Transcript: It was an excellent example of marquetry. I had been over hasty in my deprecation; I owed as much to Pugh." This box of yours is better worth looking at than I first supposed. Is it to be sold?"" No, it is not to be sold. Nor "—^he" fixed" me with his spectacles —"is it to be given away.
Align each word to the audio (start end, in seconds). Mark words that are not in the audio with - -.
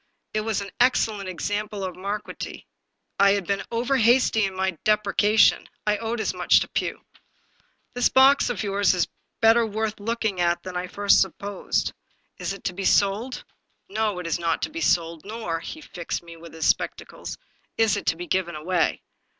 It 0.33 0.41
was 0.41 0.61
an 0.61 0.71
excellent 0.79 1.29
example 1.29 1.83
of 1.83 1.95
marquetry. 1.95 2.65
I 3.19 3.33
had 3.33 3.45
been 3.45 3.61
over 3.71 3.97
hasty 3.97 4.45
in 4.45 4.55
my 4.55 4.71
deprecation; 4.83 5.69
I 5.85 5.99
owed 5.99 6.19
as 6.19 6.33
much 6.33 6.59
to 6.61 6.67
Pugh." 6.69 7.05
This 7.93 8.09
box 8.09 8.49
of 8.49 8.63
yours 8.63 8.95
is 8.95 9.07
better 9.41 9.63
worth 9.63 9.99
looking 9.99 10.41
at 10.41 10.63
than 10.63 10.75
I 10.75 10.87
first 10.87 11.21
supposed. 11.21 11.93
Is 12.39 12.51
it 12.51 12.63
to 12.63 12.73
be 12.73 12.83
sold?"" 12.83 13.43
No, 13.89 14.17
it 14.17 14.25
is 14.25 14.39
not 14.39 14.63
to 14.63 14.71
be 14.71 14.81
sold. 14.81 15.23
Nor 15.23 15.61
"—^he" 15.61 15.83
fixed" 15.93 16.23
me 16.23 16.35
with 16.35 16.55
his 16.55 16.65
spectacles 16.65 17.37
—"is 17.77 17.95
it 17.95 18.07
to 18.07 18.15
be 18.15 18.25
given 18.25 18.55
away. 18.55 19.03